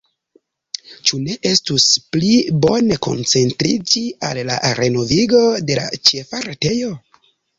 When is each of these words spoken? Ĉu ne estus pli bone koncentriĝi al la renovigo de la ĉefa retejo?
Ĉu 1.09 1.17
ne 1.25 1.33
estus 1.49 1.83
pli 2.15 2.31
bone 2.63 2.97
koncentriĝi 3.09 4.03
al 4.29 4.41
la 4.49 4.57
renovigo 4.81 5.43
de 5.69 5.77
la 5.81 5.85
ĉefa 6.11 6.43
retejo? 6.49 6.91